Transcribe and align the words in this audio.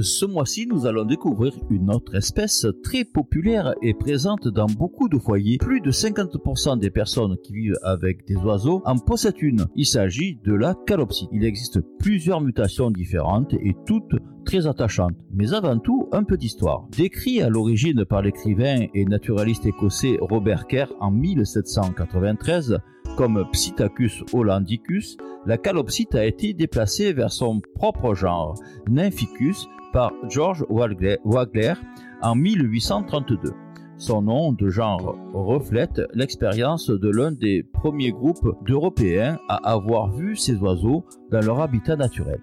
Ce 0.00 0.26
mois-ci, 0.26 0.66
nous 0.66 0.86
allons 0.86 1.04
découvrir 1.04 1.52
une 1.70 1.88
autre 1.88 2.16
espèce 2.16 2.66
très 2.82 3.04
populaire 3.04 3.74
et 3.80 3.94
présente 3.94 4.48
dans 4.48 4.66
beaucoup 4.66 5.08
de 5.08 5.18
foyers. 5.18 5.58
Plus 5.58 5.80
de 5.80 5.92
50% 5.92 6.80
des 6.80 6.90
personnes 6.90 7.36
qui 7.44 7.52
vivent 7.52 7.78
avec 7.84 8.26
des 8.26 8.34
oiseaux 8.34 8.82
en 8.86 8.98
possèdent 8.98 9.40
une. 9.40 9.66
Il 9.76 9.86
s'agit 9.86 10.40
de 10.44 10.52
la 10.52 10.74
calopsite. 10.86 11.28
Il 11.32 11.44
existe 11.44 11.80
plusieurs 12.00 12.40
mutations 12.40 12.90
différentes 12.90 13.54
et 13.54 13.76
toutes 13.86 14.16
très 14.44 14.66
attachantes. 14.66 15.14
Mais 15.32 15.54
avant 15.54 15.78
tout, 15.78 16.08
un 16.10 16.24
peu 16.24 16.36
d'histoire. 16.36 16.88
Décrit 16.96 17.40
à 17.40 17.48
l'origine 17.48 18.04
par 18.04 18.22
l'écrivain 18.22 18.86
et 18.94 19.04
naturaliste 19.04 19.64
écossais 19.64 20.18
Robert 20.20 20.66
Kerr 20.66 20.92
en 20.98 21.12
1793, 21.12 22.78
comme 23.16 23.44
Psittacus 23.52 24.24
hollandicus, 24.32 25.16
la 25.46 25.56
calopsite 25.56 26.16
a 26.16 26.24
été 26.24 26.52
déplacée 26.52 27.12
vers 27.12 27.30
son 27.30 27.60
propre 27.76 28.14
genre, 28.14 28.58
Nymphicus, 28.88 29.68
par 29.94 30.12
George 30.28 30.64
Wagler 30.68 31.74
en 32.20 32.34
1832. 32.34 33.52
Son 33.96 34.22
nom 34.22 34.52
de 34.52 34.68
genre 34.68 35.16
reflète 35.32 36.02
l'expérience 36.12 36.90
de 36.90 37.08
l'un 37.08 37.30
des 37.30 37.62
premiers 37.62 38.10
groupes 38.10 38.56
d'Européens 38.66 39.38
à 39.48 39.70
avoir 39.70 40.10
vu 40.10 40.34
ces 40.34 40.56
oiseaux 40.56 41.04
dans 41.30 41.40
leur 41.40 41.60
habitat 41.60 41.94
naturel. 41.94 42.40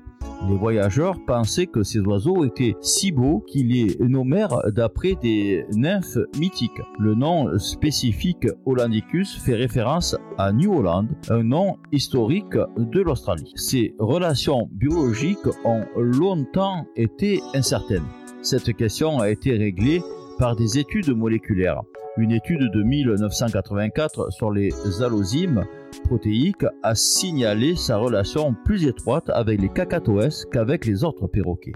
Les 0.47 0.55
voyageurs 0.55 1.19
pensaient 1.25 1.67
que 1.67 1.83
ces 1.83 1.99
oiseaux 1.99 2.43
étaient 2.45 2.75
si 2.81 3.11
beaux 3.11 3.43
qu'ils 3.47 3.67
les 3.67 3.95
nommèrent 3.99 4.71
d'après 4.71 5.15
des 5.21 5.65
nymphes 5.71 6.17
mythiques. 6.39 6.81
Le 6.97 7.13
nom 7.13 7.57
spécifique 7.59 8.47
Hollandicus 8.65 9.37
fait 9.37 9.55
référence 9.55 10.15
à 10.37 10.51
New 10.51 10.73
Holland, 10.73 11.07
un 11.29 11.43
nom 11.43 11.77
historique 11.91 12.57
de 12.77 13.01
l'Australie. 13.01 13.53
Ces 13.55 13.93
relations 13.99 14.67
biologiques 14.71 15.47
ont 15.63 15.83
longtemps 15.95 16.85
été 16.95 17.39
incertaines. 17.53 18.07
Cette 18.41 18.75
question 18.75 19.19
a 19.19 19.29
été 19.29 19.55
réglée 19.55 20.01
par 20.39 20.55
des 20.55 20.79
études 20.79 21.15
moléculaires. 21.15 21.83
Une 22.17 22.31
étude 22.33 22.69
de 22.71 22.83
1984 22.83 24.31
sur 24.33 24.51
les 24.51 24.73
allozymes 25.01 25.63
protéiques 26.03 26.65
a 26.83 26.93
signalé 26.93 27.75
sa 27.77 27.97
relation 27.97 28.53
plus 28.65 28.85
étroite 28.85 29.29
avec 29.29 29.61
les 29.61 29.69
cacatoès 29.69 30.45
qu'avec 30.51 30.85
les 30.85 31.05
autres 31.05 31.27
perroquets. 31.27 31.71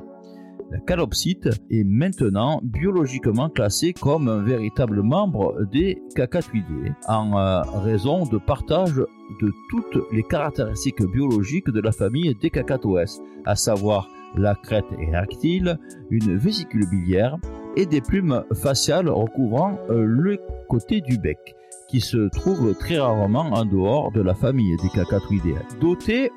La 0.71 0.79
calopsite 0.79 1.47
est 1.69 1.83
maintenant 1.83 2.59
biologiquement 2.63 3.49
classée 3.49 3.93
comme 3.93 4.27
un 4.27 4.41
véritable 4.41 5.03
membre 5.03 5.63
des 5.71 6.01
cacatoïdés 6.15 6.91
en 7.07 7.37
euh, 7.37 7.61
raison 7.83 8.25
de 8.25 8.37
partage 8.37 8.95
de 8.95 9.51
toutes 9.69 10.03
les 10.11 10.23
caractéristiques 10.23 11.03
biologiques 11.03 11.69
de 11.69 11.81
la 11.81 11.91
famille 11.91 12.33
des 12.41 12.49
cacatoès, 12.49 13.21
à 13.45 13.55
savoir 13.55 14.09
la 14.35 14.55
crête 14.55 14.85
érectile, 14.99 15.77
une 16.09 16.35
vésicule 16.35 16.89
biliaire 16.89 17.37
et 17.75 17.85
des 17.85 18.01
plumes 18.01 18.43
faciales 18.53 19.09
recouvrant 19.09 19.77
euh, 19.89 20.03
le 20.03 20.39
côté 20.67 21.01
du 21.01 21.17
bec 21.17 21.55
qui 21.87 22.01
se 22.01 22.29
trouve 22.29 22.75
très 22.75 22.97
rarement 22.97 23.51
en 23.53 23.65
dehors 23.65 24.11
de 24.11 24.21
la 24.21 24.33
famille 24.33 24.75
des 24.77 24.89
cacatoïdés. 24.89 25.55
Doté 25.79 26.31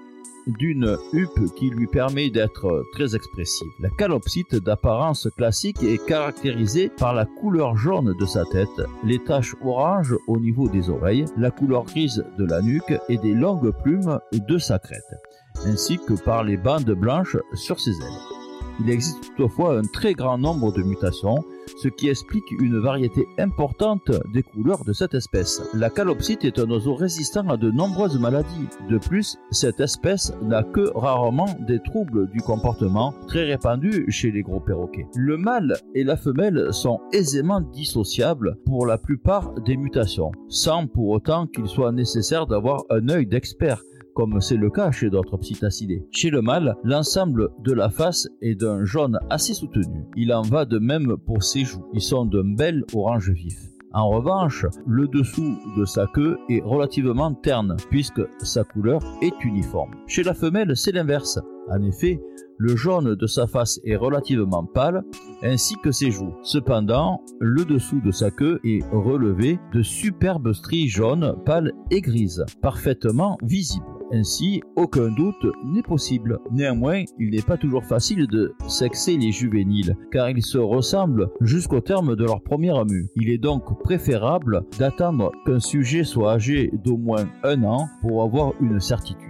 d'une 0.48 0.96
huppe 1.12 1.54
qui 1.54 1.70
lui 1.70 1.86
permet 1.86 2.30
d'être 2.30 2.84
très 2.92 3.14
expressive. 3.14 3.68
La 3.80 3.90
calopsite 3.90 4.56
d'apparence 4.56 5.28
classique 5.36 5.82
est 5.82 6.04
caractérisée 6.04 6.90
par 6.98 7.14
la 7.14 7.26
couleur 7.26 7.76
jaune 7.76 8.14
de 8.18 8.26
sa 8.26 8.44
tête, 8.46 8.68
les 9.04 9.18
taches 9.18 9.54
orange 9.64 10.14
au 10.26 10.38
niveau 10.38 10.68
des 10.68 10.90
oreilles, 10.90 11.26
la 11.36 11.50
couleur 11.50 11.84
grise 11.84 12.24
de 12.38 12.44
la 12.44 12.62
nuque 12.62 12.98
et 13.08 13.18
des 13.18 13.34
longues 13.34 13.72
plumes 13.82 14.18
de 14.32 14.58
sa 14.58 14.78
crête, 14.78 15.14
ainsi 15.64 15.98
que 15.98 16.14
par 16.14 16.44
les 16.44 16.56
bandes 16.56 16.90
blanches 16.92 17.36
sur 17.54 17.78
ses 17.78 17.90
ailes. 17.90 18.38
Il 18.80 18.90
existe 18.90 19.34
toutefois 19.36 19.78
un 19.78 19.82
très 19.82 20.14
grand 20.14 20.38
nombre 20.38 20.72
de 20.72 20.82
mutations, 20.82 21.44
ce 21.76 21.88
qui 21.88 22.08
explique 22.08 22.50
une 22.60 22.78
variété 22.78 23.26
importante 23.38 24.10
des 24.32 24.42
couleurs 24.42 24.84
de 24.84 24.92
cette 24.92 25.14
espèce. 25.14 25.62
La 25.74 25.90
calopsite 25.90 26.44
est 26.44 26.58
un 26.58 26.70
oiseau 26.70 26.94
résistant 26.94 27.48
à 27.48 27.56
de 27.56 27.70
nombreuses 27.70 28.18
maladies. 28.18 28.68
De 28.88 28.98
plus, 28.98 29.36
cette 29.50 29.80
espèce 29.80 30.32
n'a 30.42 30.62
que 30.62 30.90
rarement 30.94 31.56
des 31.66 31.80
troubles 31.80 32.28
du 32.30 32.40
comportement 32.40 33.14
très 33.26 33.44
répandus 33.44 34.10
chez 34.10 34.30
les 34.30 34.42
gros 34.42 34.60
perroquets. 34.60 35.06
Le 35.14 35.36
mâle 35.36 35.76
et 35.94 36.04
la 36.04 36.16
femelle 36.16 36.68
sont 36.72 37.00
aisément 37.12 37.60
dissociables 37.60 38.56
pour 38.64 38.86
la 38.86 38.98
plupart 38.98 39.54
des 39.62 39.76
mutations, 39.76 40.32
sans 40.48 40.86
pour 40.86 41.08
autant 41.08 41.46
qu'il 41.46 41.66
soit 41.66 41.92
nécessaire 41.92 42.46
d'avoir 42.46 42.84
un 42.90 43.08
œil 43.08 43.26
d'expert 43.26 43.82
comme 44.18 44.40
c'est 44.40 44.56
le 44.56 44.68
cas 44.68 44.90
chez 44.90 45.10
d'autres 45.10 45.36
psittacidés. 45.36 46.02
Chez 46.10 46.30
le 46.30 46.42
mâle, 46.42 46.74
l'ensemble 46.82 47.50
de 47.62 47.72
la 47.72 47.88
face 47.88 48.26
est 48.42 48.56
d'un 48.56 48.84
jaune 48.84 49.20
assez 49.30 49.54
soutenu. 49.54 50.06
Il 50.16 50.32
en 50.32 50.42
va 50.42 50.64
de 50.64 50.80
même 50.80 51.16
pour 51.24 51.44
ses 51.44 51.64
joues. 51.64 51.84
Ils 51.94 52.00
sont 52.00 52.24
d'un 52.24 52.56
bel 52.56 52.82
orange 52.92 53.30
vif. 53.30 53.54
En 53.92 54.08
revanche, 54.08 54.66
le 54.88 55.06
dessous 55.06 55.56
de 55.76 55.84
sa 55.84 56.08
queue 56.08 56.36
est 56.50 56.60
relativement 56.64 57.32
terne 57.32 57.76
puisque 57.90 58.22
sa 58.40 58.64
couleur 58.64 59.00
est 59.22 59.44
uniforme. 59.44 59.92
Chez 60.08 60.24
la 60.24 60.34
femelle, 60.34 60.76
c'est 60.76 60.90
l'inverse. 60.90 61.38
En 61.70 61.80
effet, 61.84 62.20
le 62.56 62.74
jaune 62.74 63.14
de 63.14 63.26
sa 63.28 63.46
face 63.46 63.78
est 63.84 63.94
relativement 63.94 64.64
pâle, 64.64 65.04
ainsi 65.44 65.76
que 65.76 65.92
ses 65.92 66.10
joues. 66.10 66.34
Cependant, 66.42 67.22
le 67.38 67.64
dessous 67.64 68.00
de 68.00 68.10
sa 68.10 68.32
queue 68.32 68.58
est 68.64 68.82
relevé 68.90 69.60
de 69.72 69.82
superbes 69.82 70.52
stries 70.52 70.88
jaunes, 70.88 71.36
pâles 71.46 71.72
et 71.92 72.00
grises, 72.00 72.44
parfaitement 72.60 73.38
visibles. 73.44 73.86
Ainsi, 74.12 74.62
aucun 74.76 75.10
doute 75.10 75.46
n'est 75.64 75.82
possible. 75.82 76.38
Néanmoins, 76.50 77.04
il 77.18 77.30
n'est 77.30 77.42
pas 77.42 77.56
toujours 77.56 77.84
facile 77.84 78.26
de 78.26 78.54
sexer 78.66 79.16
les 79.16 79.32
juvéniles, 79.32 79.96
car 80.10 80.30
ils 80.30 80.42
se 80.42 80.58
ressemblent 80.58 81.28
jusqu'au 81.40 81.80
terme 81.80 82.16
de 82.16 82.24
leur 82.24 82.40
première 82.40 82.86
mue. 82.86 83.08
Il 83.16 83.28
est 83.28 83.38
donc 83.38 83.82
préférable 83.82 84.62
d'attendre 84.78 85.32
qu'un 85.44 85.60
sujet 85.60 86.04
soit 86.04 86.32
âgé 86.32 86.70
d'au 86.84 86.96
moins 86.96 87.28
un 87.44 87.62
an 87.64 87.88
pour 88.00 88.22
avoir 88.22 88.52
une 88.60 88.80
certitude. 88.80 89.27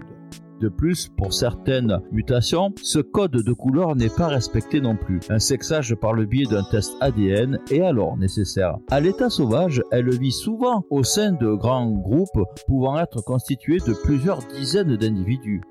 De 0.60 0.69
plus, 0.69 1.08
pour 1.16 1.32
certaines 1.32 2.00
mutations, 2.10 2.72
ce 2.82 2.98
code 2.98 3.30
de 3.30 3.52
couleur 3.52 3.94
n'est 3.94 4.08
pas 4.08 4.26
respecté 4.26 4.80
non 4.80 4.96
plus. 4.96 5.20
Un 5.30 5.38
sexage 5.38 5.94
par 5.94 6.12
le 6.12 6.24
biais 6.26 6.46
d'un 6.46 6.64
test 6.64 6.96
ADN 7.00 7.58
est 7.70 7.82
alors 7.82 8.16
nécessaire. 8.16 8.78
À 8.91 8.98
l'état 8.98 9.30
sauvage, 9.30 9.82
elle 9.92 10.10
vit 10.10 10.32
souvent 10.32 10.84
au 10.91 11.04
sein 11.04 11.32
de 11.32 11.54
grands 11.54 11.91
groupes 11.91 12.44
pouvant 12.66 12.98
être 12.98 13.22
constitués 13.22 13.78
de 13.86 13.94
plusieurs 13.94 14.41
dizaines 14.48 14.96
d'individus. 14.96 15.62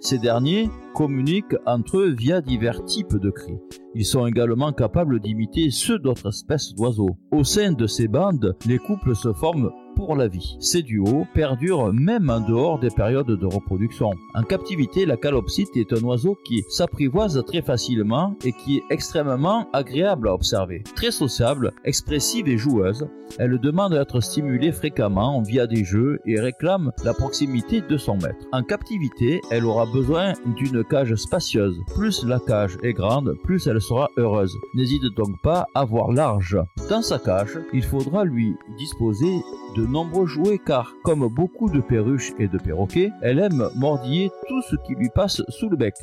Ces 0.00 0.18
derniers 0.18 0.70
communiquent 0.94 1.56
entre 1.66 1.98
eux 1.98 2.14
via 2.16 2.40
divers 2.40 2.84
types 2.84 3.16
de 3.16 3.30
cris. 3.30 3.58
Ils 3.96 4.04
sont 4.04 4.26
également 4.26 4.72
capables 4.72 5.18
d'imiter 5.18 5.70
ceux 5.70 5.98
d'autres 5.98 6.28
espèces 6.28 6.72
d'oiseaux. 6.74 7.16
Au 7.32 7.42
sein 7.42 7.72
de 7.72 7.86
ces 7.88 8.06
bandes, 8.06 8.56
les 8.66 8.78
couples 8.78 9.16
se 9.16 9.32
forment 9.32 9.70
pour 9.98 10.14
la 10.14 10.28
vie. 10.28 10.56
Ces 10.60 10.82
duos 10.82 11.26
perdurent 11.34 11.92
même 11.92 12.30
en 12.30 12.38
dehors 12.38 12.78
des 12.78 12.88
périodes 12.88 13.26
de 13.26 13.46
reproduction. 13.46 14.12
En 14.32 14.44
captivité, 14.44 15.04
la 15.04 15.16
calopsite 15.16 15.76
est 15.76 15.92
un 15.92 16.04
oiseau 16.04 16.38
qui 16.44 16.62
s'apprivoise 16.68 17.42
très 17.44 17.62
facilement 17.62 18.36
et 18.44 18.52
qui 18.52 18.76
est 18.76 18.84
extrêmement 18.90 19.68
agréable 19.72 20.28
à 20.28 20.34
observer. 20.34 20.84
Très 20.94 21.10
sociable, 21.10 21.72
expressive 21.84 22.46
et 22.46 22.56
joueuse, 22.56 23.08
elle 23.38 23.58
demande 23.58 23.92
à 23.92 24.02
être 24.02 24.20
stimulée 24.20 24.70
fréquemment 24.70 25.42
via 25.42 25.66
des 25.66 25.84
jeux 25.84 26.20
et 26.26 26.40
réclame 26.40 26.92
la 27.04 27.12
proximité 27.12 27.80
de 27.80 27.96
son 27.96 28.14
maître. 28.14 28.46
En 28.52 28.62
captivité, 28.62 29.40
elle 29.50 29.64
aura 29.64 29.84
besoin 29.86 30.32
d'une 30.56 30.84
cage 30.84 31.14
spacieuse. 31.16 31.76
Plus 31.96 32.24
la 32.24 32.38
cage 32.38 32.78
est 32.84 32.92
grande, 32.92 33.34
plus 33.42 33.66
elle 33.66 33.80
sera 33.80 34.08
heureuse. 34.16 34.54
N'hésite 34.74 35.02
donc 35.16 35.40
pas 35.42 35.66
à 35.74 35.84
voir 35.84 36.12
large. 36.12 36.56
Dans 36.88 37.02
sa 37.02 37.18
cage, 37.18 37.58
il 37.74 37.82
faudra 37.82 38.24
lui 38.24 38.54
disposer 38.78 39.42
de 39.78 39.86
nombreux 39.86 40.26
jouets 40.26 40.58
car, 40.58 40.92
comme 41.04 41.28
beaucoup 41.28 41.70
de 41.70 41.80
perruches 41.80 42.32
et 42.40 42.48
de 42.48 42.58
perroquets, 42.58 43.12
elle 43.22 43.38
aime 43.38 43.70
mordiller 43.76 44.30
tout 44.48 44.60
ce 44.62 44.74
qui 44.84 44.94
lui 44.94 45.08
passe 45.08 45.42
sous 45.48 45.68
le 45.68 45.76
bec. 45.76 45.94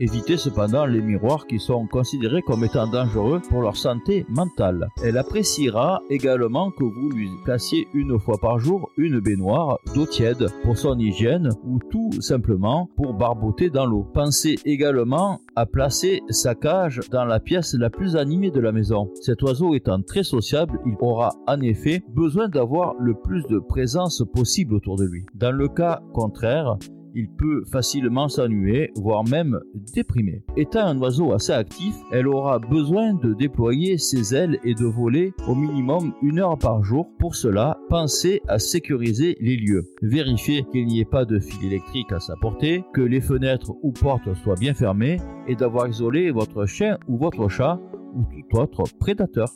Évitez 0.00 0.36
cependant 0.36 0.86
les 0.86 1.00
miroirs 1.00 1.46
qui 1.46 1.58
sont 1.58 1.88
considérés 1.88 2.42
comme 2.42 2.62
étant 2.62 2.86
dangereux 2.86 3.40
pour 3.48 3.62
leur 3.62 3.76
santé 3.76 4.24
mentale. 4.28 4.88
Elle 5.02 5.18
appréciera 5.18 6.02
également 6.08 6.70
que 6.70 6.84
vous 6.84 7.10
lui 7.10 7.28
placiez 7.44 7.88
une 7.94 8.16
fois 8.18 8.38
par 8.40 8.60
jour 8.60 8.90
une 8.96 9.18
baignoire 9.18 9.78
d'eau 9.94 10.06
tiède 10.06 10.46
pour 10.62 10.78
son 10.78 10.96
hygiène 10.98 11.50
ou 11.64 11.80
tout 11.90 12.10
simplement 12.20 12.88
pour 12.96 13.14
barboter 13.14 13.70
dans 13.70 13.86
l'eau. 13.86 14.06
Pensez 14.14 14.56
également 14.64 15.40
à 15.56 15.66
placer 15.66 16.22
sa 16.28 16.54
cage 16.54 17.00
dans 17.10 17.24
la 17.24 17.40
pièce 17.40 17.74
la 17.74 17.90
plus 17.90 18.14
animée 18.14 18.52
de 18.52 18.60
la 18.60 18.70
maison. 18.70 19.10
Cet 19.20 19.42
oiseau 19.42 19.74
étant 19.74 20.00
très 20.02 20.22
sociable, 20.22 20.78
il 20.86 20.94
aura 21.00 21.34
en 21.48 21.60
effet 21.60 22.02
besoin 22.14 22.48
d'avoir 22.48 22.94
le 23.00 23.14
plus 23.14 23.44
de 23.46 23.58
présence 23.58 24.22
possible 24.32 24.74
autour 24.74 24.96
de 24.96 25.04
lui. 25.04 25.26
Dans 25.34 25.52
le 25.52 25.66
cas 25.66 26.02
contraire, 26.12 26.76
il 27.14 27.28
peut 27.28 27.64
facilement 27.70 28.28
s'ennuyer, 28.28 28.90
voire 28.96 29.24
même 29.24 29.60
déprimer. 29.94 30.42
Étant 30.56 30.86
un 30.86 30.98
oiseau 30.98 31.32
assez 31.32 31.52
actif, 31.52 31.94
elle 32.12 32.28
aura 32.28 32.58
besoin 32.58 33.14
de 33.14 33.34
déployer 33.34 33.98
ses 33.98 34.34
ailes 34.34 34.58
et 34.64 34.74
de 34.74 34.84
voler 34.84 35.32
au 35.46 35.54
minimum 35.54 36.12
une 36.22 36.38
heure 36.38 36.58
par 36.58 36.82
jour. 36.82 37.08
Pour 37.18 37.34
cela, 37.34 37.78
pensez 37.88 38.40
à 38.48 38.58
sécuriser 38.58 39.36
les 39.40 39.56
lieux. 39.56 39.84
Vérifiez 40.02 40.64
qu'il 40.72 40.86
n'y 40.86 41.00
ait 41.00 41.04
pas 41.04 41.24
de 41.24 41.38
fil 41.38 41.64
électrique 41.64 42.12
à 42.12 42.20
sa 42.20 42.36
portée, 42.36 42.84
que 42.94 43.00
les 43.00 43.20
fenêtres 43.20 43.72
ou 43.82 43.92
portes 43.92 44.34
soient 44.42 44.56
bien 44.56 44.74
fermées 44.74 45.18
et 45.46 45.56
d'avoir 45.56 45.88
isolé 45.88 46.30
votre 46.30 46.66
chien 46.66 46.98
ou 47.08 47.16
votre 47.16 47.48
chat 47.48 47.80
ou 48.14 48.24
tout 48.24 48.58
autre 48.58 48.84
prédateur. 48.98 49.48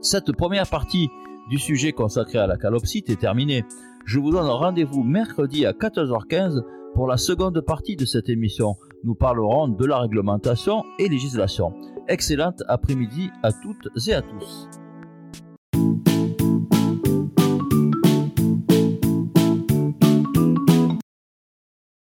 Cette 0.00 0.32
première 0.32 0.68
partie 0.68 1.08
du 1.48 1.58
sujet 1.58 1.92
consacré 1.92 2.38
à 2.38 2.46
la 2.46 2.56
calopsite 2.56 3.10
est 3.10 3.20
terminée. 3.20 3.64
Je 4.04 4.18
vous 4.18 4.30
donne 4.30 4.46
rendez-vous 4.46 5.02
mercredi 5.02 5.64
à 5.64 5.72
14h15 5.72 6.62
pour 6.94 7.06
la 7.06 7.16
seconde 7.16 7.60
partie 7.60 7.96
de 7.96 8.04
cette 8.04 8.28
émission. 8.28 8.74
Nous 9.04 9.14
parlerons 9.14 9.68
de 9.68 9.86
la 9.86 9.98
réglementation 9.98 10.84
et 10.98 11.08
législation. 11.08 11.72
Excellente 12.08 12.62
après-midi 12.68 13.30
à 13.42 13.52
toutes 13.52 13.88
et 14.08 14.14
à 14.14 14.22
tous. 14.22 14.68